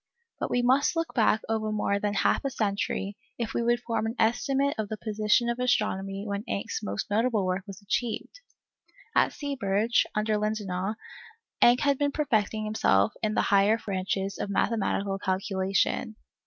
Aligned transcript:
But 0.39 0.49
we 0.49 0.63
must 0.63 0.95
look 0.95 1.13
back 1.13 1.43
over 1.47 1.71
more 1.71 1.99
than 1.99 2.15
half 2.15 2.43
a 2.43 2.49
century, 2.49 3.17
if 3.37 3.53
we 3.53 3.61
would 3.61 3.81
form 3.81 4.07
an 4.07 4.15
estimate 4.17 4.73
of 4.79 4.89
the 4.89 4.97
position 4.97 5.47
of 5.47 5.59
astronomy 5.59 6.25
when 6.25 6.43
Encke's 6.49 6.79
most 6.81 7.11
notable 7.11 7.45
work 7.45 7.65
was 7.67 7.83
achieved. 7.83 8.39
At 9.15 9.31
Seeberge, 9.31 10.07
under 10.15 10.39
Lindenau, 10.39 10.95
Encke 11.61 11.81
had 11.81 11.99
been 11.99 12.11
perfecting 12.11 12.65
himself 12.65 13.13
in 13.21 13.35
the 13.35 13.41
higher 13.53 13.77
branches 13.77 14.39
of 14.39 14.49
mathematical 14.49 15.19
calculation. 15.19 16.15